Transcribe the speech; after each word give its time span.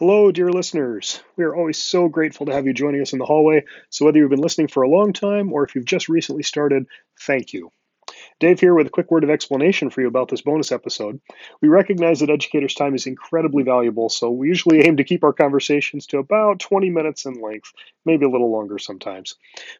Hello, 0.00 0.32
dear 0.32 0.50
listeners. 0.50 1.22
We 1.36 1.44
are 1.44 1.54
always 1.54 1.76
so 1.76 2.08
grateful 2.08 2.46
to 2.46 2.54
have 2.54 2.66
you 2.66 2.72
joining 2.72 3.02
us 3.02 3.12
in 3.12 3.18
the 3.18 3.26
hallway. 3.26 3.66
So, 3.90 4.06
whether 4.06 4.16
you've 4.16 4.30
been 4.30 4.40
listening 4.40 4.68
for 4.68 4.82
a 4.82 4.88
long 4.88 5.12
time 5.12 5.52
or 5.52 5.62
if 5.62 5.74
you've 5.74 5.84
just 5.84 6.08
recently 6.08 6.42
started, 6.42 6.86
thank 7.20 7.52
you. 7.52 7.70
Dave 8.38 8.60
here 8.60 8.72
with 8.72 8.86
a 8.86 8.90
quick 8.90 9.10
word 9.10 9.24
of 9.24 9.30
explanation 9.30 9.90
for 9.90 10.00
you 10.00 10.08
about 10.08 10.28
this 10.28 10.40
bonus 10.40 10.72
episode. 10.72 11.20
We 11.60 11.68
recognize 11.68 12.20
that 12.20 12.30
educators' 12.30 12.74
time 12.74 12.94
is 12.94 13.06
incredibly 13.06 13.62
valuable, 13.62 14.08
so 14.08 14.30
we 14.30 14.48
usually 14.48 14.80
aim 14.86 14.96
to 14.96 15.04
keep 15.04 15.22
our 15.22 15.34
conversations 15.34 16.06
to 16.06 16.18
about 16.18 16.60
20 16.60 16.88
minutes 16.88 17.26
in 17.26 17.34
length, 17.34 17.70
maybe 18.06 18.24
a 18.24 18.30
little 18.30 18.50
longer 18.50 18.78
sometimes. 18.78 19.34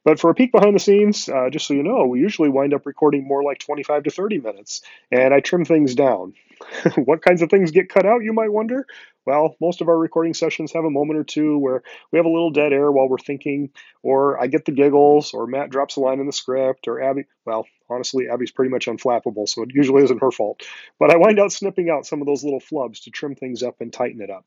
But 0.05 0.21
for 0.21 0.29
a 0.29 0.35
peek 0.35 0.53
behind 0.53 0.75
the 0.77 0.81
scenes, 0.81 1.31
uh, 1.31 1.49
just 1.49 1.67
so 1.67 1.73
you 1.73 1.83
know, 1.83 2.05
we 2.05 2.21
usually 2.21 2.51
wind 2.51 2.75
up 2.75 2.85
recording 2.85 3.27
more 3.27 3.43
like 3.43 3.59
25 3.59 4.03
to 4.03 4.11
30 4.11 4.39
minutes, 4.41 4.83
and 5.11 5.33
I 5.33 5.41
trim 5.41 5.65
things 5.65 5.95
down. 5.95 6.35
what 6.97 7.23
kinds 7.23 7.41
of 7.41 7.49
things 7.49 7.71
get 7.71 7.89
cut 7.89 8.05
out, 8.05 8.23
you 8.23 8.35
might 8.35 8.53
wonder? 8.53 8.87
Well, 9.31 9.55
most 9.61 9.81
of 9.81 9.87
our 9.87 9.97
recording 9.97 10.35
sessions 10.35 10.73
have 10.73 10.85
a 10.85 10.91
moment 10.91 11.21
or 11.21 11.23
two 11.23 11.57
where 11.57 11.85
we 12.11 12.19
have 12.19 12.27
a 12.27 12.29
little 12.29 12.51
dead 12.51 12.73
air 12.73 12.91
while 12.91 13.09
we're 13.09 13.17
thinking, 13.17 13.71
or 14.03 14.43
I 14.43 14.49
get 14.49 14.65
the 14.65 14.73
giggles, 14.73 15.35
or 15.35 15.47
Matt 15.47 15.71
drops 15.71 15.95
a 15.95 16.01
line 16.01 16.19
in 16.19 16.27
the 16.27 16.33
script, 16.33 16.89
or 16.89 17.01
Abby, 17.01 17.27
well, 17.47 17.65
honestly, 17.89 18.29
Abby's 18.29 18.51
pretty 18.51 18.73
much 18.73 18.87
unflappable, 18.87 19.49
so 19.49 19.63
it 19.63 19.71
usually 19.73 20.03
isn't 20.03 20.21
her 20.21 20.33
fault. 20.33 20.63
But 20.99 21.11
I 21.13 21.17
wind 21.17 21.39
up 21.39 21.53
snipping 21.53 21.89
out 21.89 22.07
some 22.07 22.21
of 22.21 22.27
those 22.27 22.43
little 22.43 22.59
flubs 22.59 23.05
to 23.05 23.11
trim 23.11 23.37
things 23.37 23.63
up 23.63 23.81
and 23.81 23.93
tighten 23.93 24.21
it 24.21 24.31
up. 24.31 24.45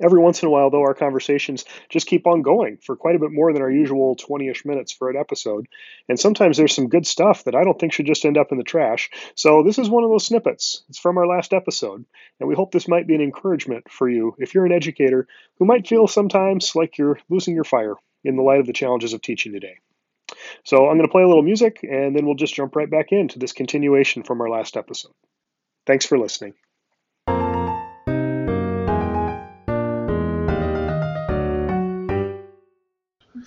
Every 0.00 0.20
once 0.20 0.42
in 0.42 0.48
a 0.48 0.50
while, 0.50 0.70
though, 0.70 0.82
our 0.82 0.94
conversations 0.94 1.64
just 1.88 2.06
keep 2.06 2.26
on 2.26 2.42
going 2.42 2.78
for 2.78 2.96
quite 2.96 3.14
a 3.14 3.18
bit 3.18 3.30
more 3.30 3.52
than 3.52 3.62
our 3.62 3.70
usual 3.70 4.16
20 4.16 4.48
ish 4.48 4.64
minutes 4.64 4.92
for 4.92 5.08
an 5.08 5.16
episode. 5.16 5.66
And 6.08 6.18
sometimes 6.18 6.56
there's 6.56 6.74
some 6.74 6.88
good 6.88 7.06
stuff 7.06 7.44
that 7.44 7.54
I 7.54 7.62
don't 7.62 7.78
think 7.78 7.92
should 7.92 8.06
just 8.06 8.24
end 8.24 8.36
up 8.36 8.50
in 8.50 8.58
the 8.58 8.64
trash. 8.64 9.10
So 9.36 9.62
this 9.62 9.78
is 9.78 9.88
one 9.88 10.04
of 10.04 10.10
those 10.10 10.26
snippets. 10.26 10.82
It's 10.88 10.98
from 10.98 11.18
our 11.18 11.26
last 11.26 11.52
episode. 11.52 12.04
And 12.40 12.48
we 12.48 12.54
hope 12.54 12.72
this 12.72 12.88
might 12.88 13.06
be 13.06 13.14
an 13.14 13.20
encouragement 13.20 13.90
for 13.90 14.08
you 14.08 14.34
if 14.38 14.54
you're 14.54 14.66
an 14.66 14.72
educator 14.72 15.28
who 15.58 15.64
might 15.64 15.86
feel 15.86 16.08
sometimes 16.08 16.74
like 16.74 16.98
you're 16.98 17.18
losing 17.28 17.54
your 17.54 17.64
fire 17.64 17.94
in 18.24 18.36
the 18.36 18.42
light 18.42 18.60
of 18.60 18.66
the 18.66 18.72
challenges 18.72 19.12
of 19.12 19.22
teaching 19.22 19.52
today. 19.52 19.76
So 20.64 20.88
I'm 20.88 20.96
going 20.96 21.06
to 21.06 21.12
play 21.12 21.22
a 21.22 21.28
little 21.28 21.42
music 21.42 21.80
and 21.82 22.16
then 22.16 22.26
we'll 22.26 22.34
just 22.34 22.54
jump 22.54 22.74
right 22.74 22.90
back 22.90 23.12
into 23.12 23.38
this 23.38 23.52
continuation 23.52 24.22
from 24.22 24.40
our 24.40 24.48
last 24.48 24.76
episode. 24.76 25.12
Thanks 25.86 26.06
for 26.06 26.18
listening. 26.18 26.54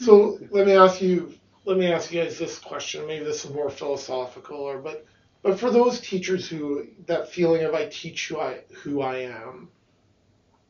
So 0.07 0.39
let 0.51 0.65
me 0.65 0.71
ask 0.71 1.01
you, 1.01 1.33
let 1.65 1.77
me 1.77 1.91
ask 1.91 2.13
you 2.13 2.23
guys 2.23 2.39
this 2.39 2.59
question. 2.59 3.05
Maybe 3.07 3.25
this 3.25 3.43
is 3.43 3.51
more 3.51 3.69
philosophical, 3.69 4.55
or 4.55 4.77
but 4.77 5.05
but 5.41 5.59
for 5.59 5.69
those 5.69 5.99
teachers 5.99 6.47
who 6.47 6.87
that 7.07 7.29
feeling 7.29 7.65
of 7.65 7.73
I 7.73 7.87
teach 7.87 8.29
who 8.29 8.39
I 8.39 8.61
who 8.71 9.01
I 9.01 9.17
am, 9.17 9.67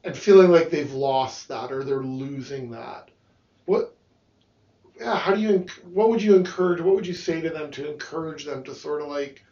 and 0.04 0.18
feeling 0.18 0.50
like 0.50 0.72
they've 0.72 0.92
lost 0.92 1.50
that 1.50 1.72
or 1.72 1.84
they're 1.84 2.02
losing 2.02 2.72
that, 2.72 3.12
what? 3.66 3.96
Yeah, 5.00 5.16
how 5.16 5.36
do 5.36 5.42
you? 5.42 5.68
What 5.84 6.10
would 6.10 6.24
you 6.24 6.36
encourage? 6.36 6.82
What 6.82 6.96
would 6.96 7.06
you 7.06 7.14
say 7.14 7.40
to 7.40 7.52
them 7.52 7.70
to 7.74 7.92
encourage 7.92 8.44
them 8.44 8.64
to 8.64 8.74
sort 8.74 9.04
of 9.04 9.08
like 9.08 9.46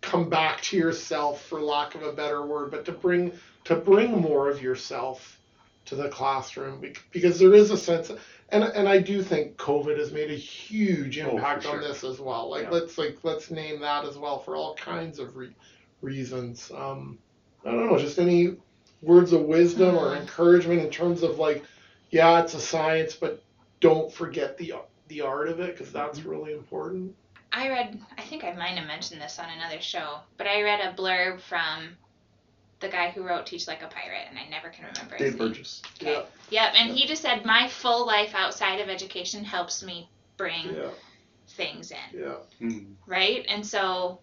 come 0.00 0.30
back 0.30 0.62
to 0.62 0.78
yourself, 0.78 1.42
for 1.42 1.60
lack 1.60 1.94
of 1.94 2.02
a 2.02 2.14
better 2.14 2.46
word, 2.46 2.70
but 2.70 2.86
to 2.86 2.92
bring 2.92 3.32
to 3.64 3.76
bring 3.76 4.22
more 4.22 4.48
of 4.48 4.62
yourself 4.62 5.38
to 5.86 5.96
the 5.96 6.08
classroom 6.08 6.82
because 7.10 7.38
there 7.38 7.54
is 7.54 7.70
a 7.70 7.76
sense 7.76 8.10
and 8.50 8.64
and 8.64 8.88
I 8.88 8.98
do 8.98 9.22
think 9.22 9.56
COVID 9.56 9.98
has 9.98 10.12
made 10.12 10.30
a 10.30 10.34
huge 10.36 11.18
Oh, 11.18 11.30
for 11.30 11.36
impact 11.36 11.62
sure. 11.64 11.74
on 11.76 11.80
this 11.80 12.04
as 12.04 12.20
well. 12.20 12.50
Like 12.50 12.64
Yeah. 12.64 12.70
let's 12.70 12.98
like 12.98 13.18
let's 13.22 13.50
name 13.50 13.80
that 13.80 14.04
as 14.04 14.16
well 14.16 14.38
for 14.40 14.56
all 14.56 14.74
kinds 14.74 15.18
of 15.18 15.36
re- 15.36 15.54
reasons. 16.00 16.70
Um, 16.70 17.18
I 17.64 17.70
don't 17.70 17.86
know, 17.90 17.98
just 17.98 18.18
any 18.18 18.56
words 19.00 19.32
of 19.32 19.42
wisdom 19.42 19.96
or 19.96 20.10
Mhm. 20.14 20.20
encouragement 20.20 20.80
in 20.80 20.90
terms 20.90 21.22
of 21.22 21.38
like, 21.38 21.64
yeah, 22.10 22.40
it's 22.42 22.54
a 22.54 22.60
science, 22.60 23.14
but 23.14 23.42
don't 23.80 24.12
forget 24.12 24.56
the 24.58 24.74
the 25.08 25.22
art 25.22 25.48
of 25.48 25.60
it 25.60 25.72
because 25.76 25.92
that's 25.92 26.20
Mm-hmm. 26.20 26.28
really 26.28 26.52
important. 26.52 27.14
I 27.52 27.68
read, 27.68 28.00
I 28.16 28.22
think 28.22 28.44
I 28.44 28.52
might 28.52 28.78
have 28.78 28.86
mentioned 28.86 29.20
this 29.20 29.38
on 29.38 29.50
another 29.50 29.80
show, 29.80 30.20
but 30.38 30.46
I 30.46 30.62
read 30.62 30.80
a 30.80 30.94
blurb 30.94 31.40
from 31.40 31.96
the 32.82 32.88
guy 32.88 33.10
who 33.10 33.22
wrote 33.22 33.46
Teach 33.46 33.66
Like 33.66 33.82
a 33.82 33.86
Pirate, 33.86 34.26
and 34.28 34.38
I 34.38 34.46
never 34.50 34.68
can 34.68 34.84
remember 34.84 35.14
his 35.16 35.30
Dave 35.32 35.40
name. 35.40 35.48
Burgess. 35.48 35.80
Okay. 36.02 36.22
Yep, 36.50 36.72
and 36.76 36.92
he 36.92 37.06
just 37.06 37.22
said, 37.22 37.46
My 37.46 37.68
full 37.68 38.06
life 38.06 38.34
outside 38.34 38.80
of 38.80 38.90
education 38.90 39.42
helps 39.44 39.82
me 39.82 40.08
bring 40.36 40.74
Yeah, 40.74 40.90
things 41.48 41.90
in, 41.92 42.20
yeah, 42.20 42.34
Mm. 42.60 42.94
right? 43.06 43.46
And 43.48 43.66
so, 43.66 44.20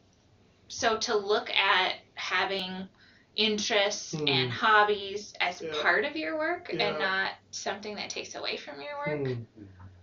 so 0.67 0.97
to 0.99 1.17
look 1.17 1.49
at 1.49 1.95
having 2.13 2.87
interests 3.35 4.13
Hmm. 4.13 4.27
and 4.27 4.51
hobbies 4.51 5.33
as 5.39 5.61
Yeah. 5.61 5.71
part 5.81 6.03
of 6.05 6.15
your 6.15 6.37
work 6.37 6.69
Yeah. 6.71 6.89
and 6.89 6.99
not 6.99 7.31
something 7.51 7.95
that 7.95 8.09
takes 8.09 8.35
away 8.35 8.57
from 8.57 8.81
your 8.81 8.97
work. 8.97 9.37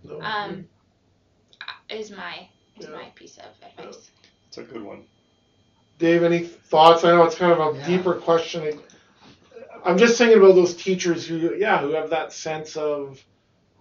No, 0.03 0.21
um, 0.21 0.67
is 1.89 2.11
my 2.11 2.49
is 2.77 2.85
Yeah. 2.85 2.95
my 2.95 3.09
piece 3.15 3.37
of 3.37 3.45
advice. 3.63 4.09
It's 4.47 4.57
a 4.57 4.63
good 4.63 4.81
one. 4.83 5.07
Dave, 5.99 6.23
any 6.23 6.39
thoughts? 6.43 7.03
I 7.03 7.11
know 7.11 7.23
it's 7.23 7.35
kind 7.35 7.51
of 7.53 7.75
a 7.75 7.77
Yeah. 7.79 7.87
deeper 7.87 8.13
question. 8.15 8.79
I'm 9.85 9.97
just 9.97 10.17
thinking 10.17 10.37
about 10.37 10.55
those 10.55 10.75
teachers 10.75 11.25
who, 11.25 11.55
yeah, 11.55 11.79
who 11.79 11.91
have 11.91 12.09
that 12.09 12.33
sense 12.33 12.75
of, 12.75 13.23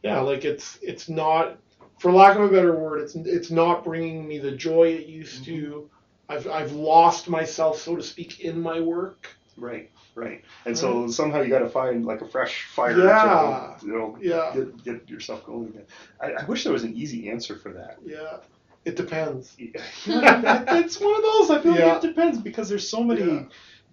yeah, 0.03 0.21
like 0.21 0.45
it's 0.45 0.79
it's 0.83 1.09
not, 1.09 1.59
for 1.99 2.13
lack 2.13 2.37
of 2.37 2.43
a 2.45 2.49
better 2.49 2.75
word, 2.77 3.01
it's 3.03 3.17
it's 3.17 3.51
not 3.51 3.83
bringing 3.85 4.27
me 4.27 4.39
the 4.39 4.53
joy 4.53 4.89
it 4.89 5.07
used 5.07 5.45
to. 5.47 5.53
Mm-hmm. 5.53 5.87
I've 6.29 6.47
I've 6.49 6.73
lost 6.73 7.29
myself, 7.29 7.81
so 7.81 7.97
to 7.97 8.03
speak, 8.03 8.41
in 8.41 8.61
my 8.61 8.81
work. 8.81 9.29
Right, 9.57 9.91
right. 10.15 10.45
And 10.67 10.77
so 10.77 11.09
somehow 11.09 11.41
you 11.41 11.49
got 11.49 11.61
to 11.61 11.69
find 11.71 12.05
like 12.05 12.21
a 12.21 12.29
fresh 12.29 12.65
fire 12.75 12.99
Yeah. 12.99 13.77
to 13.81 13.87
you 13.87 13.93
know 13.93 14.19
Yeah, 14.21 14.51
get, 14.55 14.85
get 14.85 15.09
yourself 15.11 15.45
going 15.47 15.69
again. 15.69 15.87
I, 16.21 16.33
I 16.33 16.45
wish 16.45 16.63
there 16.65 16.73
was 16.73 16.85
an 16.85 16.95
easy 16.95 17.31
answer 17.31 17.57
for 17.57 17.73
that. 17.73 17.99
yeah. 18.05 18.39
It 18.87 18.95
depends. 18.97 19.55
It's 19.59 21.01
one 21.01 21.17
of 21.17 21.23
those. 21.23 21.51
I 21.51 21.61
feel 21.61 21.75
Yeah. 21.75 21.95
like 21.95 22.05
it 22.05 22.07
depends 22.09 22.39
because 22.39 22.69
there's 22.69 22.89
so 22.89 23.03
many 23.03 23.21
Yeah. 23.23 23.45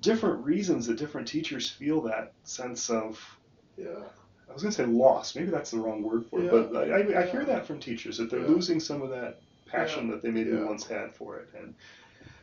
different 0.02 0.46
reasons 0.46 0.86
that 0.88 0.98
different 1.00 1.28
teachers 1.28 1.70
feel 1.70 2.02
that 2.04 2.34
sense 2.44 2.90
of. 2.92 3.20
Yeah, 3.76 4.03
I 4.50 4.53
was 4.53 4.62
gonna 4.62 4.72
say 4.72 4.86
loss. 4.86 5.36
Maybe 5.36 5.50
that's 5.50 5.72
the 5.72 5.80
wrong 5.80 6.03
word 6.03 6.28
for 6.28 6.40
it, 6.42 6.52
but 6.52 6.76
I, 6.78 7.02
I, 7.02 7.24
I 7.24 7.26
hear 7.26 7.44
that 7.46 7.66
from 7.66 7.80
teachers 7.80 8.18
that 8.20 8.30
they're 8.30 8.48
losing 8.48 8.80
some 8.80 9.02
of 9.02 9.09
that 9.09 9.42
passion 9.66 10.09
that 10.12 10.22
they 10.22 10.30
maybe 10.30 10.56
once 10.56 10.86
had 10.86 11.16
for 11.16 11.38
it, 11.38 11.50
and 11.59 11.74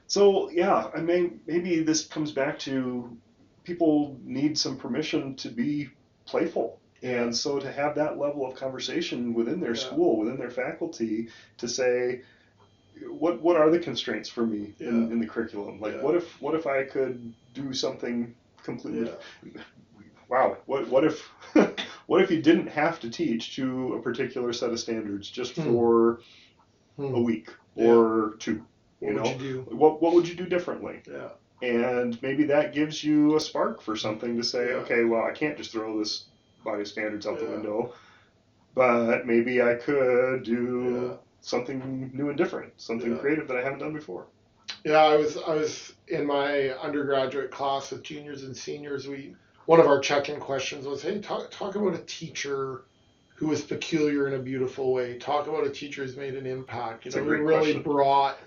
so 0.09 0.50
yeah, 0.50 0.91
I 0.93 1.00
mean 1.00 1.41
maybe 1.47 1.84
this 1.84 2.05
comes 2.09 2.33
back 2.33 2.59
to 2.60 3.16
people 3.62 4.19
need 4.25 4.59
some 4.59 4.77
permission 4.77 5.37
to 5.37 5.50
be 5.50 5.89
playful. 6.27 6.81
And 7.03 7.34
so 7.34 7.59
to 7.59 7.72
have 7.72 7.94
that 7.94 8.19
level 8.19 8.47
of 8.47 8.56
conversation 8.56 9.33
within 9.33 9.60
their 9.60 9.71
Yeah. 9.75 9.81
school, 9.87 10.19
within 10.19 10.37
their 10.39 10.50
faculty, 10.50 11.28
to 11.59 11.69
say, 11.69 12.22
what 13.09 13.41
what 13.41 13.56
are 13.56 13.71
the 13.71 13.78
constraints 13.78 14.28
for 14.28 14.47
me 14.47 14.75
in, 14.81 14.87
Yeah. 14.87 15.12
in 15.12 15.21
the 15.21 15.27
curriculum? 15.27 15.81
Like 15.81 15.94
Yeah. 15.94 16.03
what 16.03 16.15
if 16.15 16.41
what 16.41 16.55
if 16.55 16.66
I 16.66 16.84
could 16.84 17.33
do 17.55 17.72
something 17.72 18.34
completely 18.62 19.11
yeah, 19.55 19.62
wow 20.28 20.56
what 20.66 20.87
what 20.88 21.05
if 21.05 21.28
what 22.06 22.21
if 22.22 22.31
you 22.31 22.43
didn't 22.43 22.66
have 22.69 23.00
to 23.00 23.10
teach 23.10 23.56
to 23.56 23.94
a 23.94 24.03
particular 24.03 24.53
set 24.53 24.71
of 24.71 24.78
standards 24.78 25.31
just 25.31 25.56
Hmm. 25.56 25.62
for 25.65 26.21
a 26.99 27.03
Hmm. 27.09 27.25
week 27.25 27.49
or 27.77 28.34
two 28.39 28.65
you 29.00 29.15
What 29.15 29.16
know 29.16 29.22
would 29.22 29.41
you 29.41 29.65
do? 29.65 29.77
what 29.77 30.03
what 30.03 30.12
would 30.15 30.28
you 30.28 30.34
do 30.34 30.47
differently 30.47 31.00
Yeah, 31.10 31.31
and 31.62 32.21
maybe 32.22 32.44
that 32.44 32.75
gives 32.75 33.03
you 33.03 33.34
a 33.37 33.41
spark 33.41 33.81
for 33.81 33.97
something 33.97 34.37
to 34.37 34.44
say 34.44 34.75
okay 34.75 35.05
well 35.05 35.25
I 35.25 35.33
can't 35.33 35.56
just 35.56 35.72
throw 35.72 35.99
this 35.99 36.27
body 36.65 36.84
standards 36.84 37.27
out 37.27 37.39
the 37.39 37.47
window 37.47 37.94
but 38.75 39.27
maybe 39.27 39.60
I 39.62 39.75
could 39.75 40.43
do. 40.44 41.19
Something 41.41 42.11
new 42.15 42.28
and 42.28 42.39
different 42.39 42.73
something 42.81 43.12
Yeah. 43.12 43.19
creative 43.19 43.49
that 43.49 43.56
I 43.56 43.62
haven't 43.62 43.81
done 43.81 43.93
before 43.95 44.27
Yeah, 44.84 45.03
I 45.05 45.17
was 45.17 45.37
I 45.37 45.55
was 45.55 45.93
in 46.09 46.27
my 46.27 46.71
undergraduate 46.71 47.51
class 47.51 47.91
with 47.91 48.03
juniors 48.03 48.45
and 48.45 48.56
seniors. 48.56 49.09
We 49.09 49.34
one 49.67 49.81
of 49.81 49.87
our 49.87 50.01
check-in 50.01 50.41
questions 50.41 50.87
was, 50.87 51.03
"Hey, 51.03 51.21
talk 51.21 51.51
talk 51.51 51.75
about 51.77 51.95
a 51.95 51.98
teacher 52.04 52.83
who 53.37 53.48
was 53.48 53.63
peculiar 53.63 54.27
in 54.28 54.34
a 54.34 54.39
beautiful 54.39 54.92
way. 54.92 55.19
Talk 55.19 55.47
about 55.48 55.66
a 55.66 55.71
teacher 55.71 56.03
who's 56.03 56.16
made 56.16 56.34
an 56.34 56.47
impact. 56.47 57.04
You 57.04 57.09
It's 57.10 57.16
a 57.16 57.21
know, 57.21 57.25
who 57.25 57.31
really 57.31 57.72
question. 57.75 57.83
brought." 57.83 58.39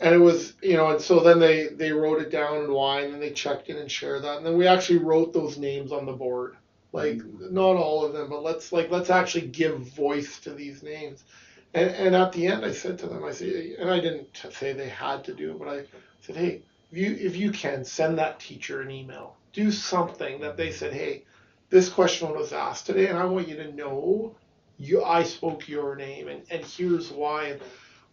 And 0.00 0.14
it 0.14 0.18
was, 0.18 0.54
you 0.62 0.76
know, 0.76 0.88
and 0.88 1.00
so 1.00 1.20
then 1.20 1.38
they 1.38 1.68
they 1.68 1.92
wrote 1.92 2.20
it 2.20 2.30
down 2.30 2.58
and 2.58 2.72
why, 2.72 3.02
and 3.02 3.12
then 3.12 3.20
they 3.20 3.30
checked 3.30 3.68
in 3.68 3.76
and 3.76 3.90
shared 3.90 4.22
that, 4.24 4.38
and 4.38 4.46
then 4.46 4.56
we 4.56 4.66
actually 4.66 4.98
wrote 4.98 5.32
those 5.32 5.56
names 5.56 5.92
on 5.92 6.04
the 6.06 6.12
board. 6.12 6.56
Like 6.92 7.18
mm. 7.18 7.50
not 7.50 7.76
all 7.76 8.04
of 8.04 8.12
them, 8.12 8.28
but 8.28 8.42
let's 8.42 8.72
like 8.72 8.90
let's 8.90 9.10
actually 9.10 9.48
give 9.48 9.78
voice 9.80 10.40
to 10.40 10.52
these 10.52 10.82
names. 10.82 11.24
And, 11.74 11.90
and 11.92 12.16
at 12.16 12.32
the 12.32 12.48
end, 12.48 12.64
I 12.66 12.72
said 12.72 12.98
to 13.00 13.08
them, 13.08 13.24
I 13.24 13.32
said, 13.32 13.48
and 13.80 13.90
I 13.90 14.00
didn't 14.00 14.28
say 14.52 14.74
they 14.74 14.90
had 14.90 15.24
to 15.26 15.34
do 15.34 15.52
it, 15.52 15.60
but 15.60 15.68
I 15.68 15.86
said, 16.20 16.36
hey, 16.36 16.64
if 16.92 16.98
you 16.98 17.16
if 17.20 17.36
you 17.36 17.52
can 17.52 17.84
send 17.86 18.18
that 18.18 18.40
teacher 18.40 18.82
an 18.82 18.90
email, 18.90 19.38
do 19.54 19.70
something 19.72 20.40
that 20.40 20.58
they 20.58 20.72
said, 20.72 20.92
hey, 20.94 21.24
this 21.70 21.88
question 21.88 22.30
was 22.30 22.52
asked 22.52 22.86
today, 22.86 23.08
and 23.08 23.18
I 23.18 23.26
want 23.26 23.48
you 23.48 23.56
to 23.58 23.72
know 23.72 24.36
you 24.78 25.04
I 25.04 25.24
spoke 25.24 25.68
your 25.68 25.96
name, 25.96 26.28
and 26.28 26.44
and 26.50 26.64
here's 26.66 27.12
why. 27.12 27.46
And 27.46 27.62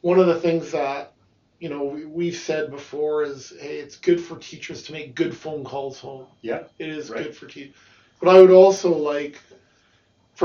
one 0.02 0.20
of 0.20 0.28
the 0.28 0.40
things 0.42 0.72
that 0.74 1.16
you 1.60 1.70
know 1.70 1.86
we, 1.86 2.06
we've 2.06 2.38
said 2.38 2.72
before 2.72 3.24
is, 3.24 3.54
hey, 3.60 3.80
it's 3.80 3.98
good 3.98 4.22
for 4.22 4.38
teachers 4.38 4.84
to 4.84 4.94
make 4.94 5.16
good 5.16 5.36
phone 5.36 5.64
calls 5.66 6.00
home. 6.00 6.28
Yeah, 6.44 6.66
It 6.80 6.90
is 6.90 7.10
right. 7.10 7.26
good 7.26 7.36
for 7.38 7.48
teachers. 7.48 7.76
but 8.22 8.30
I 8.30 8.42
would 8.42 8.52
also 8.52 8.96
like 8.98 9.42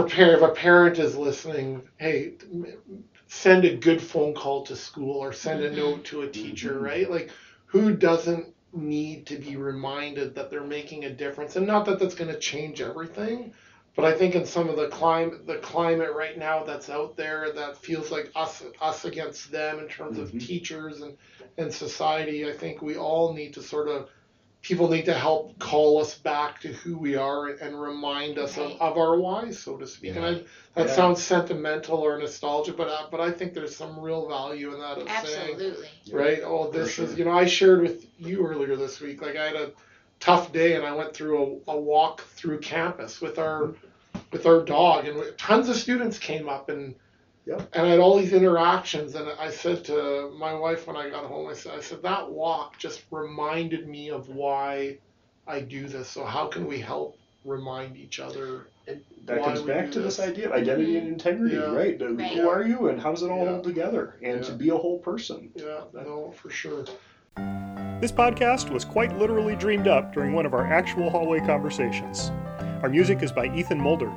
parent, 0.05 0.43
if 0.43 0.49
a 0.49 0.53
parent 0.53 0.99
is 0.99 1.17
listening, 1.17 1.83
hey, 1.99 2.33
send 3.29 3.65
a 3.65 3.77
good 3.77 4.01
phone 4.03 4.35
call 4.35 4.63
to 4.65 4.77
school 4.77 5.19
or 5.23 5.33
send 5.33 5.63
a 5.63 5.71
note 5.71 6.05
to 6.05 6.23
a 6.23 6.29
teacher, 6.29 6.79
Mhm. 6.79 6.81
right? 6.81 7.09
Like, 7.11 7.31
who 7.67 7.91
doesn't 7.93 8.53
need 8.73 9.27
to 9.27 9.37
be 9.37 9.57
reminded 9.57 10.35
that 10.35 10.51
they're 10.51 10.63
making 10.65 11.05
a 11.05 11.11
difference? 11.11 11.57
And 11.57 11.67
not 11.67 11.85
that 11.87 11.99
that's 11.99 12.15
going 12.15 12.33
to 12.33 12.39
change 12.39 12.81
everything, 12.81 13.53
but 13.97 14.05
I 14.05 14.13
think 14.13 14.35
in 14.35 14.45
some 14.45 14.69
of 14.69 14.77
the 14.77 14.89
climate, 14.89 15.47
the 15.47 15.57
climate 15.57 16.13
right 16.13 16.37
now 16.37 16.63
that's 16.63 16.89
out 16.91 17.17
there, 17.17 17.51
that 17.51 17.77
feels 17.79 18.11
like 18.11 18.31
us, 18.35 18.63
us 18.81 19.05
against 19.05 19.51
them 19.51 19.79
in 19.79 19.89
terms 19.89 20.19
of 20.19 20.31
Mhm. 20.33 20.39
teachers 20.39 21.01
and 21.01 21.17
and 21.59 21.73
society. 21.73 22.47
I 22.47 22.53
think 22.53 22.83
we 22.83 22.97
all 22.97 23.33
need 23.33 23.55
to 23.55 23.63
sort 23.63 23.89
of 23.89 24.09
people 24.67 24.89
need 24.89 25.05
to 25.05 25.15
help 25.15 25.57
call 25.61 26.01
us 26.01 26.17
back 26.19 26.61
to 26.61 26.69
who 26.69 26.99
we 26.99 27.15
are 27.15 27.47
and 27.47 27.81
remind 27.81 28.37
us 28.37 28.57
of, 28.57 28.67
Right. 28.71 28.77
of 28.81 28.97
our 28.99 29.17
why, 29.17 29.51
so 29.53 29.77
to 29.77 29.87
speak. 29.87 30.17
And 30.17 30.25
I, 30.25 30.33
that 30.75 30.89
Yeah. 30.89 30.93
sounds 30.93 31.23
sentimental 31.23 31.99
or 31.99 32.19
nostalgic, 32.19 32.77
but 32.77 32.89
I, 32.89 33.05
but 33.09 33.21
I 33.21 33.31
think 33.31 33.55
there's 33.55 33.77
some 33.77 34.01
real 34.01 34.27
value 34.29 34.73
in 34.75 34.81
that 34.81 34.99
of 34.99 35.09
saying, 35.29 35.55
Absolutely. 35.55 35.89
right? 36.13 36.41
Oh, 36.45 36.69
this 36.69 36.95
For 36.97 37.03
is 37.05 37.17
you 37.17 37.25
know 37.25 37.31
I 37.31 37.47
shared 37.47 37.81
with 37.83 38.07
you 38.19 38.45
earlier 38.45 38.75
this 38.75 39.01
week. 39.01 39.23
Like 39.23 39.37
I 39.37 39.47
had 39.47 39.55
a 39.55 39.71
tough 40.19 40.51
day 40.53 40.75
and 40.75 40.85
I 40.85 40.93
went 40.93 41.15
through 41.15 41.63
a, 41.69 41.73
a 41.73 41.77
walk 41.81 42.23
through 42.23 42.59
campus 42.59 43.21
with 43.21 43.39
our 43.39 43.73
with 44.33 44.47
our 44.47 44.65
dog 44.65 45.07
and 45.07 45.23
tons 45.39 45.69
of 45.69 45.77
students 45.77 46.19
came 46.19 46.49
up 46.49 46.71
and 46.71 46.97
Yep. 47.47 47.71
and 47.75 47.87
I 47.87 47.91
had 47.91 48.01
all 48.01 48.19
these 48.19 48.33
interactions 48.33 49.15
and 49.15 49.29
I 49.39 49.51
said 49.51 49.85
to 49.85 50.33
my 50.37 50.53
wife 50.53 50.87
when 50.87 50.97
I 50.97 51.09
got 51.09 51.25
home 51.27 51.49
I 51.49 51.55
said 51.55 51.75
I 51.77 51.81
said 51.81 52.03
that 52.03 52.29
walk 52.29 52.77
just 52.79 53.05
reminded 53.11 53.89
me 53.89 54.11
of 54.11 54.29
why 54.29 54.99
I 55.47 55.61
do 55.61 55.87
this. 55.87 56.09
So 56.09 56.25
how 56.25 56.49
can 56.49 56.67
we 56.67 56.81
help 56.81 57.17
remind 57.45 57.97
each 57.97 58.19
other? 58.19 58.67
That 59.27 59.43
comes 59.43 59.63
back 59.63 59.91
to 59.93 60.01
this 60.01 60.17
this. 60.17 60.29
idea 60.29 60.47
of 60.47 60.53
identity 60.53 60.97
and 60.97 61.05
mm-hmm. 61.07 61.13
integrity, 61.15 61.57
Yeah. 61.57 61.75
right? 61.75 61.99
The- 61.99 62.09
Right. 62.15 62.33
Who 62.33 62.49
are 62.49 62.65
you 62.65 62.89
and 62.89 63.01
how 63.01 63.11
does 63.11 63.23
it 63.23 63.31
all 63.31 63.45
Yeah. 63.45 63.53
hold 63.53 63.65
together? 63.65 64.17
And 64.23 64.43
to 64.45 64.53
be 64.53 64.69
a 64.71 64.77
whole 64.77 64.99
person. 64.99 65.51
Yeah, 65.55 65.83
no, 65.93 66.33
for 66.37 66.51
sure. 66.51 66.85
This 68.01 68.13
podcast 68.13 68.71
was 68.71 68.85
quite 68.85 69.17
literally 69.19 69.57
dreamed 69.57 69.89
up 69.89 70.13
during 70.13 70.33
one 70.33 70.47
of 70.47 70.55
our 70.55 70.67
actual 70.67 71.11
hallway 71.11 71.41
conversations. 71.41 72.31
Our 72.83 72.89
music 72.89 73.23
is 73.23 73.33
by 73.33 73.47
Ethan 73.57 73.81
Mulder. 73.81 74.13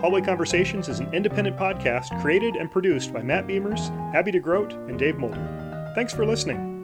Hallway 0.00 0.20
Conversations 0.20 0.88
is 0.88 1.00
an 1.00 1.12
independent 1.14 1.56
podcast 1.56 2.20
created 2.20 2.54
and 2.56 2.70
produced 2.70 3.12
by 3.12 3.22
Matt 3.22 3.46
Beimers, 3.46 3.90
Abby 4.14 4.30
DeGroat, 4.32 4.72
and 4.90 4.98
Dave 4.98 5.16
Mulder. 5.16 5.92
Thanks 5.94 6.12
for 6.12 6.26
listening. 6.26 6.75